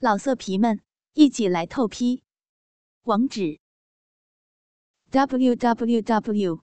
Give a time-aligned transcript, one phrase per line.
[0.00, 0.80] 老色皮们，
[1.14, 2.22] 一起来透批！
[3.02, 3.58] 网址
[5.10, 6.62] ：w w w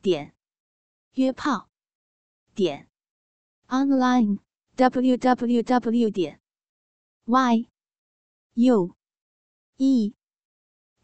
[0.00, 0.34] 点
[1.12, 1.68] 约炮
[2.54, 2.88] 点
[3.66, 4.38] online
[4.76, 6.40] w w w 点
[7.26, 7.68] y
[8.54, 8.96] u
[9.76, 10.14] e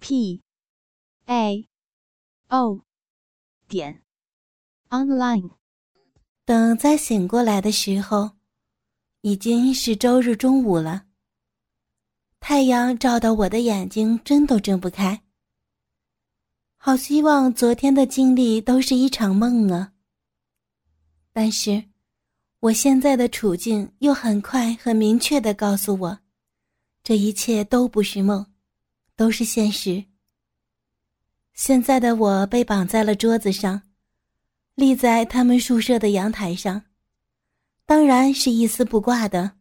[0.00, 0.42] p
[1.26, 1.68] a
[2.48, 2.80] o
[3.68, 4.02] 点
[4.88, 5.50] online。
[6.46, 8.30] 等再醒过来的时候，
[9.20, 11.04] 已经是周日中午了。
[12.46, 15.18] 太阳照到我的眼睛，睁都睁不开。
[16.76, 19.94] 好希望昨天的经历都是一场梦啊！
[21.32, 21.82] 但是，
[22.60, 26.18] 我现在的处境又很快、很明确的告诉我，
[27.02, 28.44] 这一切都不是梦，
[29.16, 30.04] 都是现实。
[31.54, 33.80] 现在的我被绑在了桌子上，
[34.74, 36.82] 立在他们宿舍的阳台上，
[37.86, 39.52] 当然是一丝不挂的。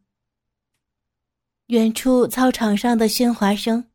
[1.67, 3.85] 远处操场上的喧哗声，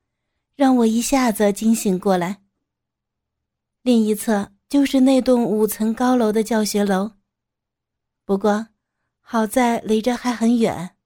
[0.57, 2.43] 让我一下子惊醒过来。
[3.83, 7.13] 另一侧就是那栋五层高楼的教学楼，
[8.25, 8.67] 不过
[9.21, 10.97] 好在离这还很远。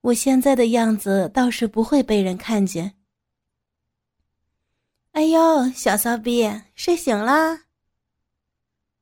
[0.00, 2.96] 我现在的样子倒是不会被人看见。
[5.12, 7.66] 哎呦，小骚逼，睡醒啦！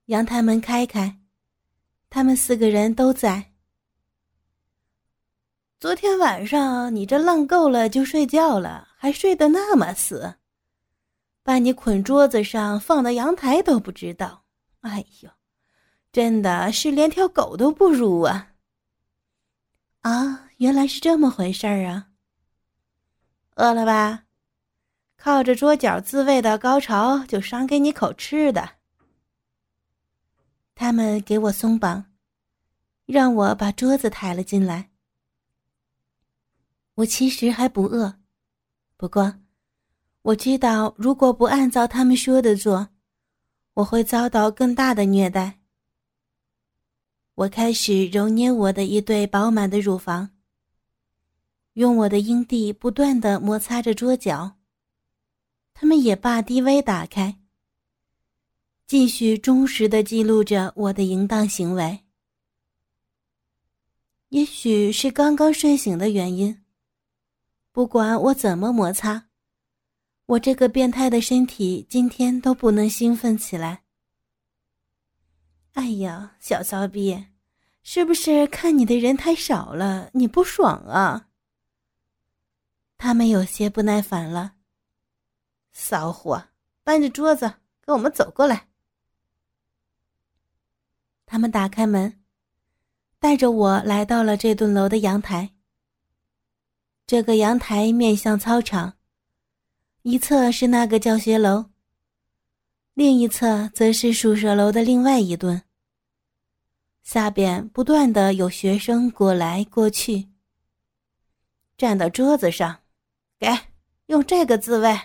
[0.06, 1.18] 阳台门开开，
[2.10, 3.51] 他们四个人都在。
[5.82, 10.36] 昨天晚上你这浪够了就睡觉了，还睡得那么死，
[11.42, 14.44] 把你捆桌子上放到阳台都不知道。
[14.82, 15.30] 哎呦，
[16.12, 18.52] 真的是连条狗都不如啊！
[20.02, 22.10] 啊，原来是这么回事儿啊！
[23.56, 24.26] 饿了吧？
[25.16, 28.76] 靠着桌角自慰的高潮就赏给你口吃的。
[30.76, 32.04] 他们给我松绑，
[33.04, 34.91] 让我把桌子抬了进来。
[37.02, 38.14] 我其实还不饿，
[38.96, 39.34] 不过
[40.22, 42.90] 我知道，如果不按照他们说的做，
[43.74, 45.58] 我会遭到更大的虐待。
[47.34, 50.30] 我开始揉捏我的一对饱满的乳房，
[51.72, 54.58] 用我的阴蒂不断的摩擦着桌角，
[55.74, 57.40] 他们也把低微打开，
[58.86, 61.98] 继续忠实的记录着我的淫荡行为。
[64.28, 66.61] 也许是刚刚睡醒的原因。
[67.72, 69.28] 不管我怎么摩擦，
[70.26, 73.82] 我这个变态的身体今天都不能兴奋起来。
[75.72, 77.28] 哎呀，小骚逼，
[77.82, 81.28] 是不是看你的人太少了，你不爽啊？
[82.98, 84.56] 他们有些不耐烦了。
[85.72, 86.48] 骚货，
[86.84, 88.68] 搬着桌子跟我们走过来。
[91.24, 92.22] 他们打开门，
[93.18, 95.54] 带着我来到了这栋楼的阳台。
[97.06, 98.94] 这个阳台面向操场，
[100.02, 101.66] 一侧是那个教学楼，
[102.94, 105.64] 另一侧则是宿舍楼的另外一端。
[107.02, 110.28] 下边不断的有学生过来过去。
[111.76, 112.80] 站到桌子上，
[113.38, 113.48] 给
[114.06, 114.98] 用这个自慰。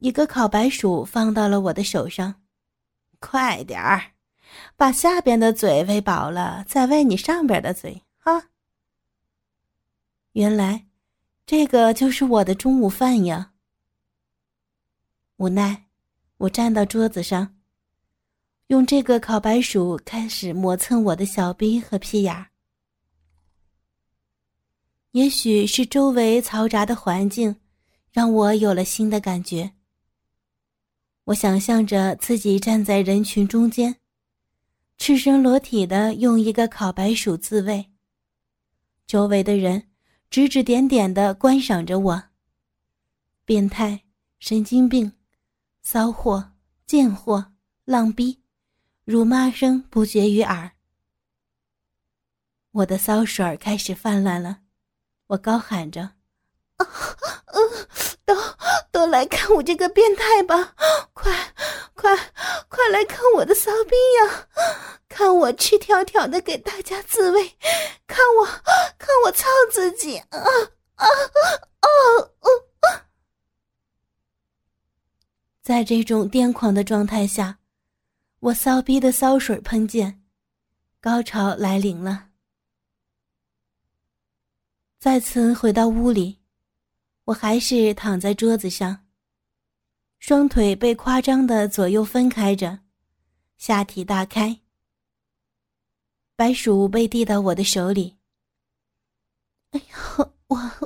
[0.00, 2.42] 一个烤白薯放到了我的手上，
[3.20, 4.12] 快点儿，
[4.76, 8.48] 把下边的嘴喂饱了，再喂你上边的嘴，哈。
[10.34, 10.88] 原来，
[11.46, 13.52] 这个就是我的中午饭呀。
[15.36, 15.84] 无奈，
[16.38, 17.56] 我站到桌子上，
[18.66, 22.48] 用这个烤白薯开始磨蹭我的小臂和屁眼儿。
[25.12, 27.54] 也许是周围嘈杂的环境，
[28.10, 29.74] 让我有了新的感觉。
[31.26, 34.00] 我想象着自己站在人群中间，
[34.98, 37.92] 赤身裸体的用一个烤白薯自慰，
[39.06, 39.90] 周围的人。
[40.34, 42.24] 指指点点的观赏着我。
[43.44, 44.02] 变态、
[44.40, 45.12] 神经病、
[45.80, 46.54] 骚货、
[46.88, 47.52] 贱货、
[47.84, 48.42] 浪逼，
[49.04, 50.72] 辱骂声不绝于耳。
[52.72, 54.62] 我的骚水开始泛滥了，
[55.28, 56.02] 我高喊着
[56.78, 56.86] ：“啊，
[57.46, 57.83] 嗯，
[58.24, 58.34] 都
[58.90, 60.74] 都来看我这个变态吧！
[61.12, 61.54] 快，
[61.94, 62.16] 快，
[62.68, 64.48] 快来看我的骚逼呀！
[65.08, 67.56] 看我赤条条的给大家自慰，
[68.06, 68.46] 看我，
[68.98, 70.16] 看我操自己！
[70.18, 70.38] 啊
[70.96, 71.06] 啊
[71.80, 71.88] 啊
[72.40, 73.06] 啊！
[75.62, 77.58] 在这种癫狂的状态下，
[78.40, 80.22] 我骚逼的骚水喷溅，
[81.00, 82.28] 高潮来临了。
[84.98, 86.40] 再次回到屋里，
[87.24, 89.06] 我还是躺在桌子上，
[90.18, 92.80] 双腿被夸张的左右分开着，
[93.56, 94.60] 下体大开。
[96.36, 98.16] 白薯被递到我的手里，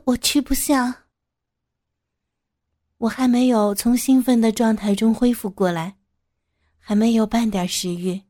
[0.05, 1.07] 我吃不下。
[2.99, 5.97] 我还没有从兴奋的状态中恢复过来，
[6.79, 8.23] 还没有半点食欲。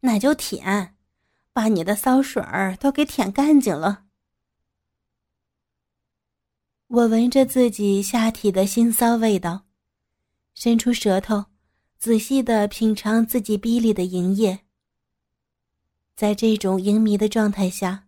[0.00, 0.96] 那就舔，
[1.52, 4.07] 把你的骚水儿都给舔干净了。
[6.88, 9.66] 我闻着自己下体的腥骚味道，
[10.54, 11.44] 伸出舌头，
[11.98, 14.60] 仔细的品尝自己逼里的营液。
[16.16, 18.06] 在这种淫迷的状态下，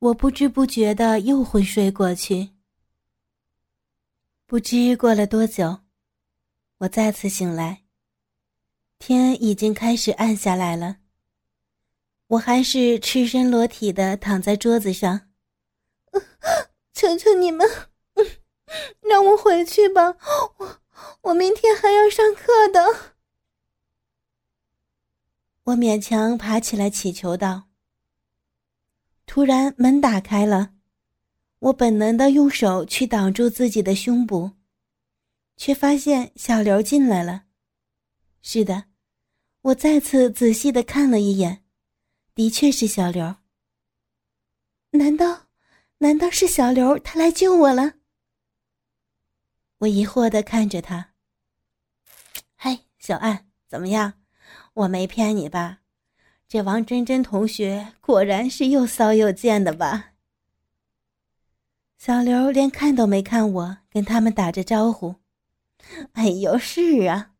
[0.00, 2.50] 我不知不觉的又昏睡过去。
[4.46, 5.78] 不知过了多久，
[6.78, 7.84] 我再次醒来。
[8.98, 10.96] 天已经开始暗下来了。
[12.26, 15.28] 我还是赤身裸体的躺在桌子上。
[16.96, 17.68] 求求你们，
[19.02, 20.16] 让我回去吧！
[20.56, 20.80] 我
[21.20, 23.12] 我明天还要上课的。
[25.64, 27.64] 我勉强爬起来祈求道。
[29.26, 30.72] 突然门打开了。
[31.58, 34.52] 我本能的用手去挡住自己的胸部，
[35.58, 37.44] 却发现小刘进来了。
[38.40, 38.84] 是的，
[39.60, 41.62] 我再次仔细的看了一眼，
[42.34, 43.36] 的确是小刘。
[44.92, 45.45] 难道，
[45.98, 47.94] 难道是小刘他来救我了？
[49.78, 51.12] 我疑惑的看着他。
[52.54, 54.12] 嗨，小安，怎么样？
[54.74, 55.78] 我没骗你吧？
[56.46, 60.12] 这王真真同学果然是又骚又贱的吧？
[61.96, 65.16] 小刘连看都没看我，跟他们打着招呼。
[66.12, 67.32] 哎呦，是啊，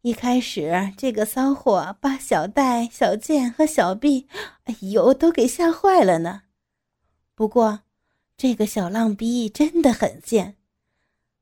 [0.00, 4.26] 一开始这个骚货把小戴、小健和小毕，
[4.64, 6.44] 哎呦，都给吓坏了呢。
[7.34, 7.82] 不过，
[8.38, 10.56] 这个小浪逼真的很贱，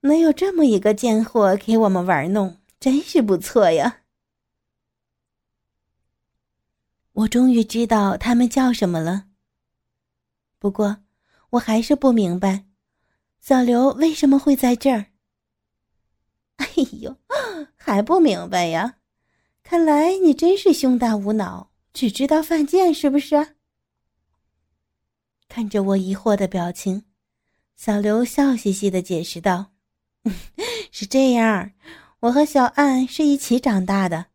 [0.00, 4.00] 能有这么一个贱货给我们玩弄，真是不错呀。
[7.12, 9.26] 我终于知道他们叫什么了。
[10.58, 11.04] 不过。
[11.50, 12.66] 我还是不明白，
[13.40, 15.06] 小刘为什么会在这儿。
[16.56, 16.66] 哎
[17.00, 17.16] 呦，
[17.76, 18.96] 还不明白呀？
[19.62, 23.55] 看来你真是胸大无脑，只知道犯贱是不是？
[25.48, 27.04] 看着我疑惑的表情，
[27.76, 29.72] 小刘笑嘻嘻的解释道
[30.92, 31.72] ：“是这样，
[32.20, 34.26] 我和小岸是一起长大的。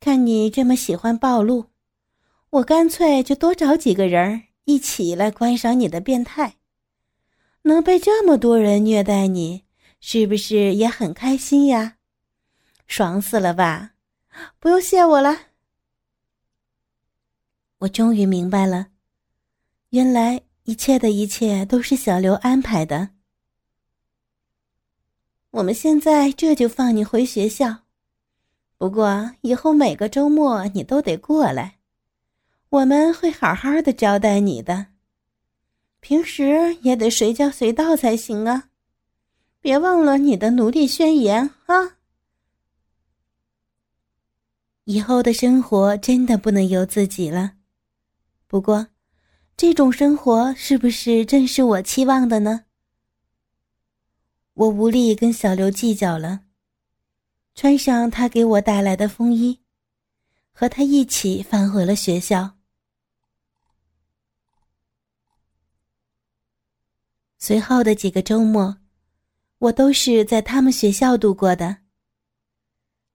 [0.00, 1.66] 看你这么喜欢暴露，
[2.50, 6.56] 我干脆就多找几个人。”一起来观赏你的变态，
[7.62, 9.64] 能被这么多人虐待你，
[9.98, 11.96] 是不是也很开心呀？
[12.86, 13.92] 爽死了吧！
[14.58, 15.38] 不用谢我了。
[17.78, 18.88] 我终于明白了，
[19.90, 23.08] 原来一切的一切都是小刘安排的。
[25.50, 27.84] 我们现在这就放你回学校，
[28.76, 31.78] 不过以后每个周末你都得过来。
[32.68, 34.88] 我们会好好的招待你的，
[36.00, 38.68] 平时也得随叫随到才行啊！
[39.58, 41.96] 别忘了你的奴隶宣言啊！
[44.84, 47.54] 以后的生活真的不能由自己了。
[48.46, 48.86] 不过，
[49.58, 52.66] 这种生活是不是正是我期望的呢？
[54.54, 56.42] 我无力跟小刘计较了，
[57.56, 59.58] 穿上他给我带来的风衣，
[60.52, 62.56] 和他一起返回了学校。
[67.36, 68.78] 随后的几个周末，
[69.58, 71.78] 我都是在他们学校度过的。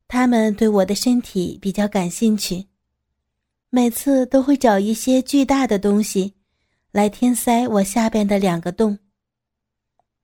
[0.09, 2.67] 他们对我的身体比较感兴趣，
[3.75, 6.35] 每次都会找一些巨大的东西
[6.91, 8.99] 来填塞我下边的两个洞，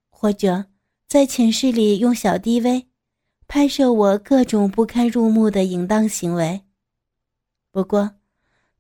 [0.08, 0.66] 或者
[1.08, 2.86] 在寝室里用小 DV
[3.48, 6.62] 拍摄我各种不堪入目的淫荡行为。
[7.72, 8.18] 不过，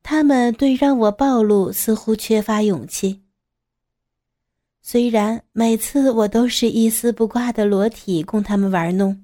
[0.03, 3.23] 他们对让我暴露似乎缺乏勇气。
[4.83, 9.19] 虽然每次我都是一丝不挂的裸体供他们玩弄，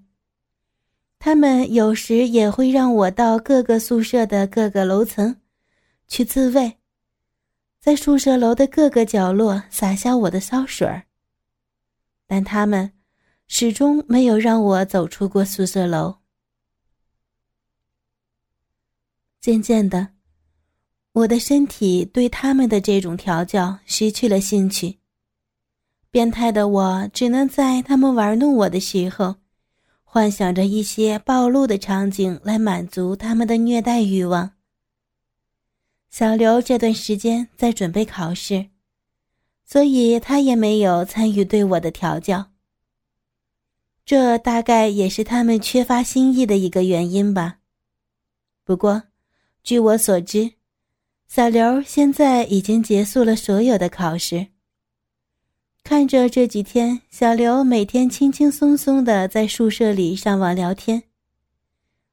[1.18, 5.42] 他们有时也会让我到各个宿舍的各个楼层
[6.08, 6.78] 去自慰，
[7.80, 11.06] 在宿舍楼的各个角落洒下我的骚水儿，
[12.28, 12.92] 但他们
[13.48, 16.18] 始终没有让我走出过宿舍楼。
[19.42, 20.10] 渐渐的，
[21.12, 25.00] 我的身体对他们的这种调教失去了兴趣。
[26.10, 29.36] 变态的我只能在他们玩弄我的时候，
[30.16, 34.52] 幻想着一些暴露的场景来满足他们的虐待欲望。
[36.10, 38.68] 小刘这段时间在准备考试，
[39.66, 42.54] 所以他也没有参与对我的调教。
[44.06, 47.58] 这大概也是他们缺乏新意的一个原因吧。
[48.64, 49.04] 不过，
[49.64, 50.54] 据我所知，
[51.28, 54.48] 小刘现在已经结束了所有的考试。
[55.86, 61.04] 看着这几天小刘每天轻轻松松的在宿舍里上网聊天，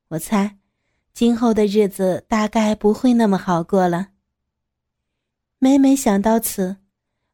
[0.08, 0.58] 我猜，
[1.14, 4.08] 今后的日子大概不会那么好过了。
[5.58, 6.76] 每每想到此，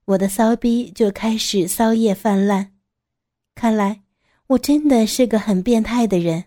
[0.05, 2.73] 我的骚逼就开始骚叶泛滥。
[3.57, 4.03] 看来，
[4.47, 6.45] 我真的是个很变态的人。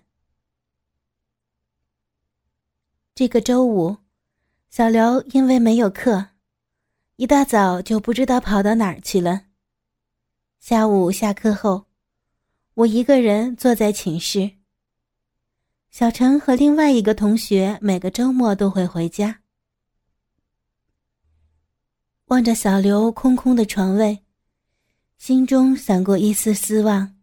[3.13, 3.97] 这个周五，
[4.69, 6.27] 小刘因为没有课，
[7.17, 9.47] 一大早就不知道跑到哪儿去了。
[10.61, 11.87] 下午下课后，
[12.75, 14.51] 我一个人坐在寝室。
[15.89, 19.41] 小陈和另外一个同学每个周末都会回家。
[22.25, 24.19] 望着小刘空空的床位，
[25.17, 27.15] 心中闪过一丝失望。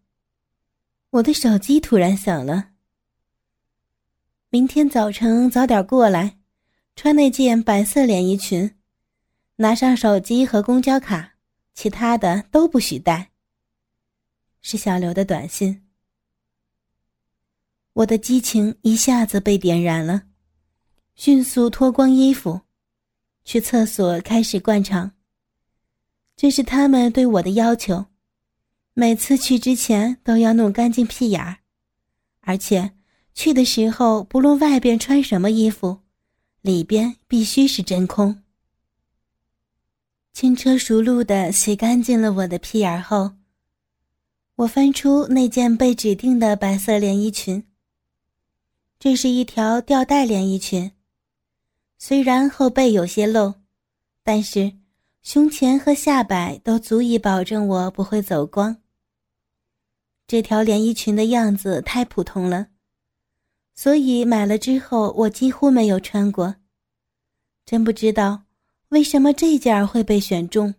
[1.11, 2.71] 我的手机突然响了。
[4.51, 6.39] 明天早晨早点过来，
[6.97, 8.75] 穿那件白色连衣裙，
[9.55, 11.35] 拿上手机和公交卡，
[11.81, 13.31] 其他的都不许带。
[14.63, 15.87] 是小刘的短信。
[17.93, 20.25] 我的激情一下子被点燃了，
[21.15, 22.63] 迅速脱光衣服，
[23.45, 25.13] 去厕所开始灌肠。
[26.35, 28.07] 这是他们对我的要求，
[28.95, 31.59] 每次去之前都要弄干净屁眼儿，
[32.41, 32.93] 而且。
[33.35, 36.01] 去的时候，不论外边穿什么衣服，
[36.61, 38.43] 里边必须是真空。
[40.33, 43.33] 轻车熟路的洗干净了我的屁眼后，
[44.57, 47.65] 我翻出那件被指定的白色连衣裙。
[48.99, 50.93] 这是一条吊带连衣裙，
[51.99, 53.55] 虽然后背有些露，
[54.23, 54.73] 但是
[55.23, 58.77] 胸前和下摆都足以保证我不会走光。
[60.27, 62.69] 这条连衣裙的样子太普通了。
[63.75, 66.57] 所以买了之后，我几乎没有穿过。
[67.65, 68.43] 真不知道
[68.91, 70.75] 为什么这件会被选中。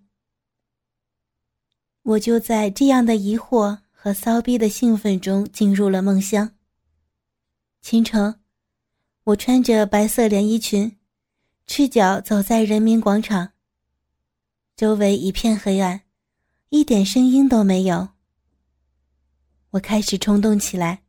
[2.01, 6.51] 我就在这样的疑惑和骚逼的兴奋中进入了梦乡。
[7.81, 8.39] 清晨，
[9.25, 10.97] 我穿着白色连衣裙，
[11.67, 13.51] 赤脚走在人民广场。
[14.75, 16.01] 周围一片黑暗，
[16.69, 18.09] 一点声音都没有。
[19.71, 21.03] 我开始冲动起来。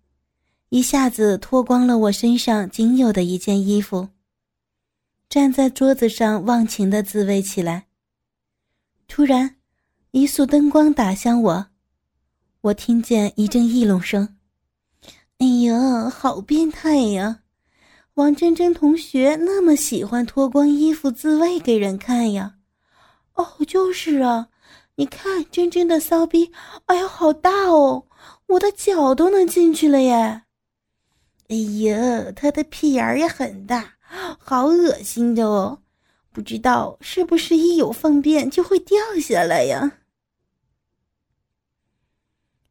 [0.68, 4.08] 一下子脱光了我身上仅有的一件衣服，
[5.30, 7.86] 站在桌子上忘情的自慰起来。
[9.06, 9.58] 突然，
[10.10, 11.66] 一束灯光打向我，
[12.62, 14.36] 我听见一阵议论声
[15.38, 17.42] ：“哎呀，好变态呀！
[18.14, 22.56] 王真真同学那么喜欢脱光衣服自慰给人看呀
[23.34, 24.48] ？”“哦，就是啊，
[24.96, 26.50] 你看真真的骚逼，
[26.86, 28.04] 哎呀，好大哦，
[28.48, 30.42] 我的脚都能进去了耶！”
[31.46, 35.82] 哎呀，他的屁眼儿也很大，好恶心的哦！
[36.32, 39.98] 不知道是不是一有粪便就会掉下来呀？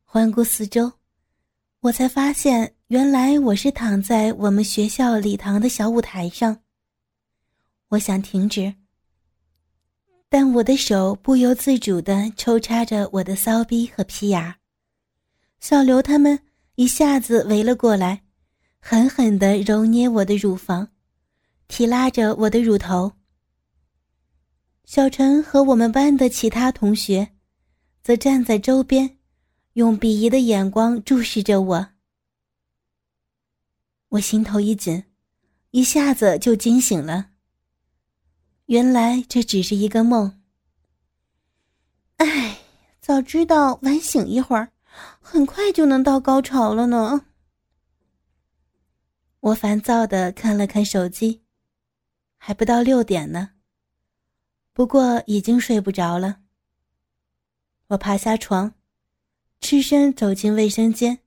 [0.03, 0.91] 环顾四周，
[1.79, 6.59] 我才发现原来我是躺在我们学校礼堂的小舞台上。
[7.89, 8.73] 我想停止，
[10.27, 14.55] 但我的手不由自主的抽插着我的骚逼和屁眼。
[15.61, 16.39] 小刘他们
[16.75, 18.23] 一下子围了过来。
[18.81, 20.87] 狠狠的揉捏我的乳房，
[21.69, 23.13] 提拉着我的乳头。
[24.83, 27.35] 小陈和我们班的其他同学，
[28.03, 29.17] 则站在周边，
[29.73, 31.89] 用鄙夷的眼光注视着我。
[34.09, 35.03] 我心头一紧，
[35.69, 37.29] 一下子就惊醒了。
[38.65, 40.41] 原来这只是一个梦。
[42.17, 42.57] 唉，
[42.99, 44.71] 早知道晚醒一会儿，
[45.21, 47.25] 很快就能到高潮了呢。
[49.41, 51.43] 我烦躁的看了看手机，
[52.39, 53.51] 还不到六点呢。
[54.73, 56.39] 不过已经睡不着了。
[57.87, 58.73] 我爬下床，
[59.61, 61.19] 赤身走进卫生间，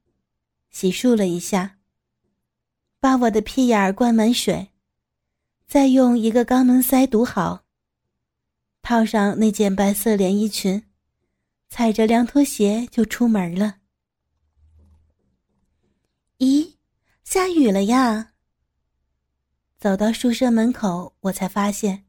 [0.71, 1.79] 洗漱了一下，
[2.99, 4.71] 把我的屁眼儿灌满水，
[5.67, 7.65] 再用一个肛门塞堵好，
[8.81, 10.83] 套上那件白色连衣裙，
[11.69, 13.77] 踩着凉拖鞋就出门了。
[16.39, 16.73] 咦？
[17.25, 18.32] 下雨了呀！
[19.83, 22.05] 走到宿舍门口，我才发现，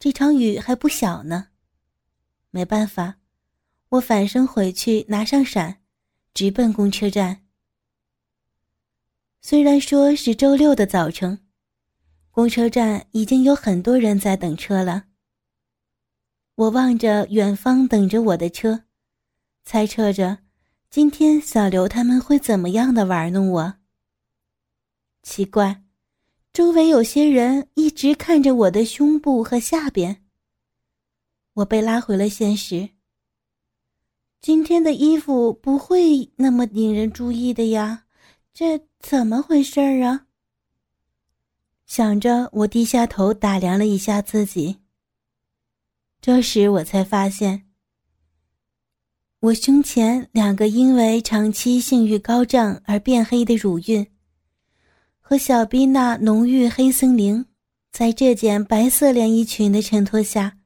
[0.00, 1.50] 这场雨还不小呢。
[2.50, 3.20] 没办法，
[3.90, 5.82] 我返身回去拿上伞，
[6.34, 7.44] 直奔公车站。
[9.40, 11.38] 虽然说是周六的早晨，
[12.32, 15.04] 公车站已经有很多人在等车了。
[16.56, 18.82] 我望着远方等着我的车，
[19.64, 20.38] 猜测着
[20.90, 23.74] 今天小刘他们会怎么样的玩弄我。
[25.22, 25.81] 奇怪，
[26.52, 30.22] 周围有些人一直看着我的胸部和下边。
[31.54, 32.90] 我被拉回了现实。
[34.42, 38.04] 今天的衣服不会那么引人注意的呀，
[38.52, 40.26] 这怎么回事儿啊？
[41.86, 44.78] 想着，我低下头打量了一下自己。
[46.20, 47.66] 这时我才发现，
[49.40, 54.06] 我胸前两个因为长期性欲高涨而变黑的乳晕，
[55.32, 57.46] 和小逼那浓郁黑森林，
[57.90, 60.58] 在这件白色连衣裙的衬托下。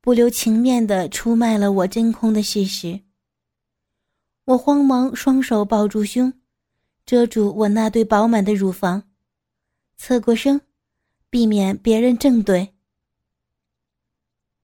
[0.00, 3.00] 不留情面的出卖了我真空的事实。
[4.44, 6.32] 我慌忙双手抱住胸，
[7.04, 9.02] 遮住我那对饱满的乳房，
[9.96, 10.60] 侧过身，
[11.28, 12.74] 避免别人正对。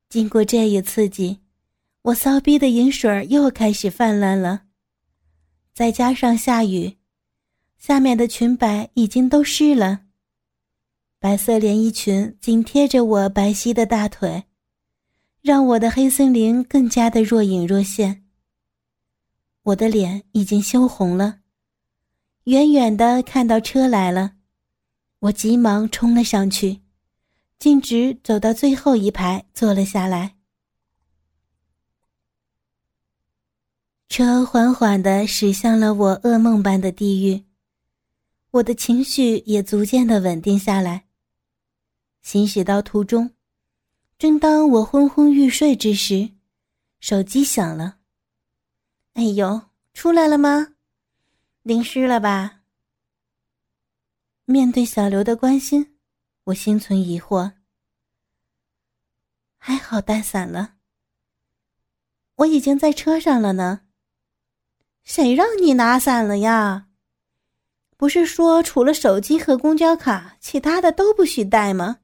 [0.08, 1.40] 经过这一刺激，
[2.02, 4.62] 我骚逼的饮水又开始泛滥了。
[5.72, 6.98] 再加上下雨，
[7.86, 10.04] 下面的裙摆已经都湿了。
[11.18, 14.44] 白色连衣裙紧贴着我白皙的大腿。
[15.42, 18.24] 让我的黑森林更加的若隐若现。
[19.64, 21.40] 我的脸已经羞红了，
[22.44, 24.36] 远远的看到车来了，
[25.18, 26.80] 我急忙冲了上去，
[27.58, 30.36] 径直走到最后一排坐了下来。
[34.08, 37.44] 车缓缓的驶向了我噩梦般的地狱，
[38.54, 41.08] 我的情绪也逐渐的稳定下来。
[42.22, 43.34] 行驶到途中。
[44.16, 46.30] 正当我昏昏欲睡之时，
[47.00, 47.98] 手机响了。
[49.14, 49.60] 哎呦，
[49.92, 50.76] 出来了吗？
[51.62, 52.60] 淋湿了吧？
[54.44, 55.98] 面对小刘的关心，
[56.44, 57.54] 我心存疑惑。
[59.58, 60.76] 还好带伞了。
[62.36, 63.80] 我已经在车上了呢。
[65.02, 66.86] 谁让你拿伞了呀？
[68.04, 72.00] 不是说除了手机和公交卡，其他的都不许带吗？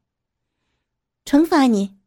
[1.26, 1.99] 惩罚你。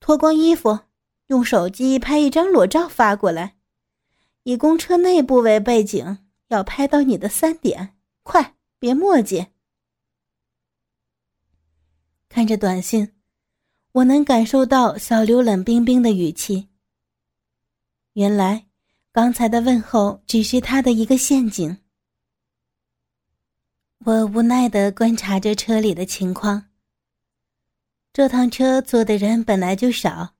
[0.00, 0.78] 脱光衣服，
[1.26, 3.56] 用手机拍一张裸照发过来，
[4.44, 6.16] 以公车内部为背景，
[6.48, 9.46] 要拍到你的三点，快，别墨迹。
[12.30, 13.12] 看着短信，
[13.92, 16.66] 我能感受到小刘冷冰冰的语气。
[18.14, 18.66] 原来，
[19.12, 21.76] 刚才的问候只是他的一个陷阱。
[24.06, 26.68] 我无奈的观察着车里的情况。
[28.12, 30.36] 这趟车坐的人本来就少，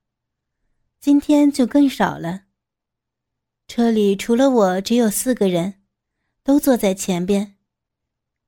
[1.01, 2.45] 今天就更少了。
[3.67, 5.83] 车里除了我，只有四个人，
[6.45, 7.57] 都坐在前边。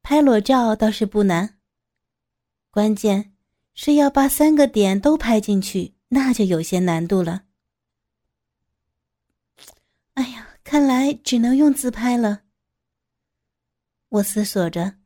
[0.05, 1.59] 拍裸照倒是不难，
[2.71, 3.35] 关键
[3.75, 7.43] 是要把三个点都拍进去，那就有些难度了。
[10.15, 12.43] 哎呀，看来只能用自拍了。
[14.11, 14.98] 我思索着，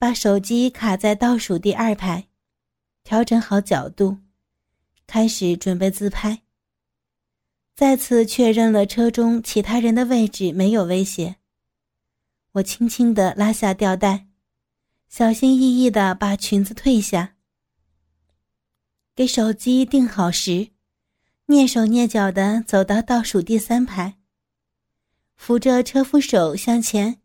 [0.00, 2.28] 把手机卡在倒数第二排。
[3.04, 4.20] 调整好角度，
[5.06, 6.40] 开始准备自拍。
[7.76, 11.36] 再次确认了车中其他人的位置没有威胁，
[12.52, 14.28] 我轻轻地拉下吊带，
[15.10, 17.36] 小心翼翼地把裙子褪下。
[19.14, 20.68] 给手机定好时，
[21.46, 24.16] 蹑手蹑脚地走到倒数第三排，
[25.36, 27.19] 扶着车扶手向前，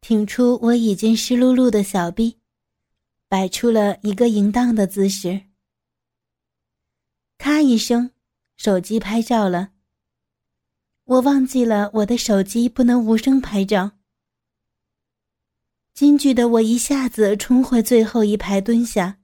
[0.00, 2.38] 挺出我已经湿漉漉的小臂。
[3.28, 5.42] 摆出了一个淫荡的姿势。
[7.38, 8.10] 咔一声，
[8.56, 9.70] 手机拍照了。
[11.04, 13.92] 我忘记了我的手机不能无声拍照。
[15.94, 19.18] 惊惧的我一下子冲回最后一排蹲下，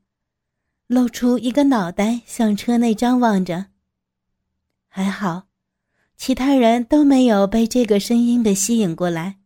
[0.86, 3.66] 露出一个脑袋向车内张望着。
[4.86, 5.48] 还好，
[6.16, 9.40] 其他人都没有被这个声音给吸引过来。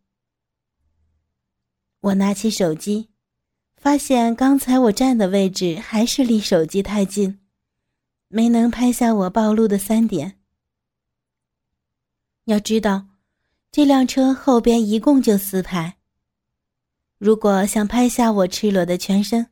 [2.01, 3.07] 我拿起手机。
[3.77, 7.39] 发现刚才我站的位置还是离手机太近，
[8.27, 10.37] 没能拍下我暴露的三点。
[12.45, 13.07] 要知道，
[13.71, 15.97] 这辆车后边一共就四排。
[17.17, 19.47] 如果想拍下我赤裸的全身，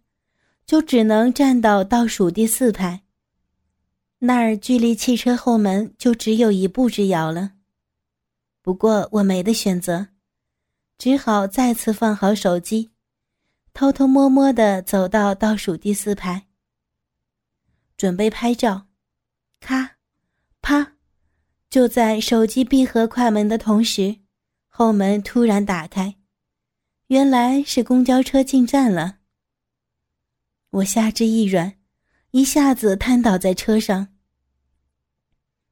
[0.67, 3.01] 就只能站到倒数第四排。
[4.19, 7.53] 那儿距离汽车后门就只有一步之遥了。
[8.61, 10.09] 不过我没得选择，
[10.99, 12.91] 只好再次放好手机。
[13.73, 16.47] 偷偷摸摸的走到倒数第四排，
[17.95, 18.87] 准备拍照。
[19.61, 19.97] 咔，
[20.61, 20.97] 啪！
[21.69, 24.17] 就在手机闭合快门的同时，
[24.67, 26.17] 后门突然打开，
[27.07, 29.19] 原来是公交车进站了。
[30.71, 31.77] 我下肢一软，
[32.31, 34.09] 一下子瘫倒在车上。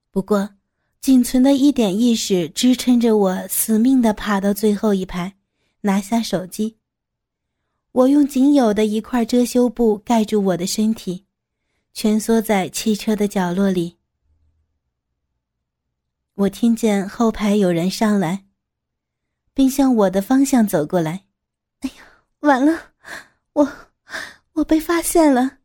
[0.09, 0.56] 不过，
[0.99, 5.35] 仅存的一点意识支撑着我，死命的爬到最后一排，
[5.81, 6.77] 拿下手机。
[7.93, 11.25] 我用仅有的一块遮羞布盖住我的身体，
[11.93, 13.97] 蜷缩在汽车的角落里。
[16.35, 18.45] 我听见后排有人上来，
[19.53, 21.23] 并向我的方向走过来。
[21.79, 22.03] 哎呀，
[22.41, 22.91] 完了，
[23.53, 23.71] 我
[24.53, 25.59] 我被发现了，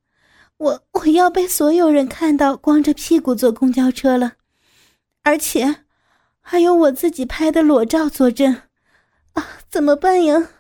[0.57, 4.35] 我我要被所有人看到光着屁股坐公交车了，
[5.23, 5.85] 而且
[6.41, 8.63] 还有我自己拍的裸照作证，
[9.33, 10.51] 啊，怎么办呀？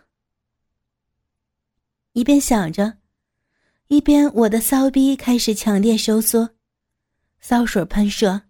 [2.13, 2.99] 一边想着，
[3.89, 6.51] 一边我的骚逼开始强烈收缩，
[7.41, 8.43] 骚水喷射。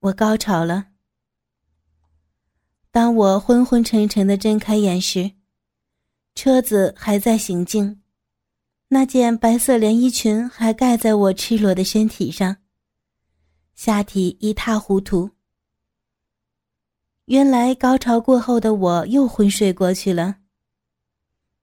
[0.00, 0.88] 我高潮了。
[2.90, 5.32] 当我昏昏沉沉的睁开眼时，
[6.34, 8.02] 车子还在行进，
[8.88, 12.56] 那件白色连衣裙还盖在我赤裸的身体上，
[13.82, 15.30] 下体一塌糊涂。
[17.24, 20.36] 原来高潮过后的我又昏睡过去了。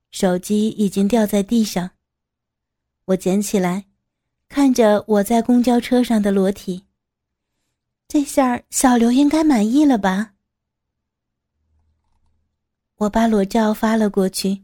[0.10, 1.92] 手机已经掉在地上，
[3.06, 3.86] 我捡起来，
[4.50, 6.88] 看着我在公交车上的裸体。
[8.08, 10.34] 这下小刘应该满意了吧？
[12.96, 14.64] 我把裸照发了过去，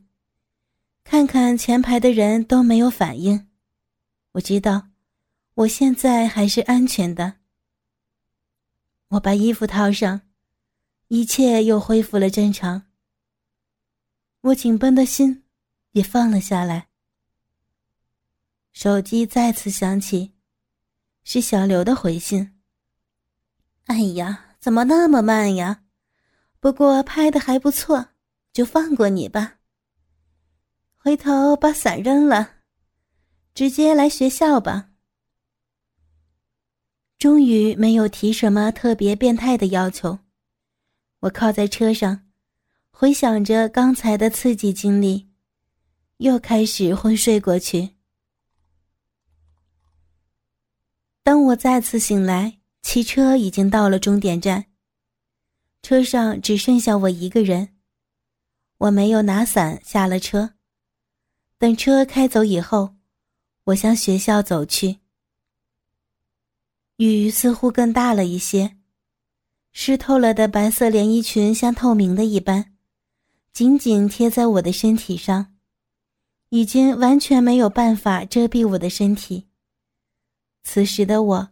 [1.03, 3.47] 看看前排的人都没有反应，
[4.31, 4.87] 我知道
[5.53, 7.42] 我现在还是安全的。
[9.13, 10.21] 我把衣服套上，
[11.10, 12.88] 一切又恢复了正常。
[14.41, 15.43] 我紧绷的心
[15.91, 16.88] 也放了下来。
[18.71, 20.34] 手机再次响起，
[21.23, 22.60] 是小刘的回信。
[23.86, 25.84] 哎呀，怎么那么慢呀？
[26.60, 28.08] 不过拍的还不错，
[28.52, 29.58] 就放过你吧。
[30.95, 32.56] 回头把伞扔了，
[33.54, 34.89] 直接来学校吧。
[37.23, 40.19] 终于没有提什么特别变态的要求，
[41.21, 42.27] 我靠在车上，
[42.91, 45.29] 回想着刚才的刺激经历，
[46.17, 47.91] 又开始昏睡过去。
[51.23, 52.59] 当我再次醒来。
[52.81, 54.65] 汽车已经到了终点站，
[55.81, 57.69] 车上只剩下我一个人。
[58.79, 60.55] 我没有拿伞，下了车。
[61.57, 62.97] 等车开走以后，
[63.63, 65.02] 我向学校走去。
[66.97, 68.77] 雨似乎更大了一些，
[69.71, 72.73] 湿透了的白色连衣裙像透明的一般，
[73.51, 75.53] 紧紧贴在我的身体上，
[76.49, 79.47] 已经完全没有办法遮蔽我的身体。
[80.63, 81.49] 此时的我。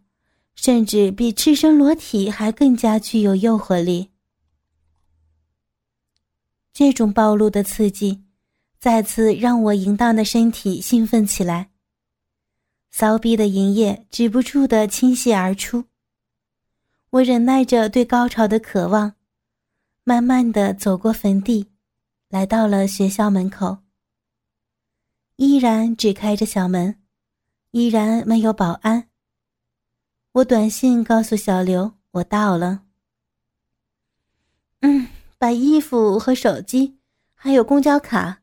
[0.54, 4.12] 甚至比赤身裸体还更加具有诱惑力。
[6.71, 8.21] 这种暴露的刺激，
[8.77, 11.70] 再次让我淫荡的身体兴奋起来。
[12.91, 15.86] 骚逼的淫液止不住的倾泻而出。
[17.10, 19.15] 我忍耐着对高潮的渴望，
[20.04, 21.71] 慢慢的走过坟地，
[22.30, 23.80] 来到了学校门口。
[25.38, 27.01] 依然只开着小门，
[27.71, 29.10] 依然没有保安。
[30.34, 32.84] 我短信告诉小刘，我到了。
[34.82, 36.99] 嗯，把衣服和手机，
[37.34, 38.41] 还有公交卡，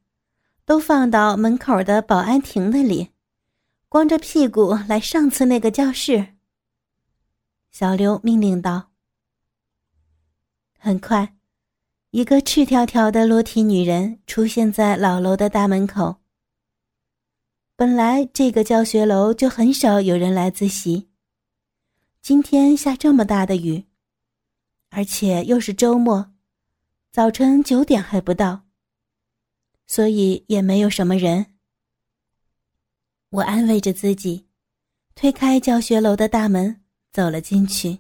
[0.64, 3.10] 都放到门口的保安亭那里，
[3.90, 6.34] 光着屁股来上次那个教室。
[7.70, 8.90] 小刘命令道。
[10.78, 11.34] 很快，
[12.10, 16.16] 一个赤条条的裸体女人出现在老楼的大门口。
[17.76, 21.08] 本来这个教学楼就很少有人来自习。
[22.20, 23.86] 今天下这么大的雨，
[24.90, 26.32] 而且又是周末，
[27.10, 28.66] 早晨九点还不到，
[29.86, 31.54] 所以也没有什么人。
[33.30, 34.46] 我安慰着自己，
[35.14, 36.80] 推开教学楼的大门，
[37.12, 37.98] 走了进去。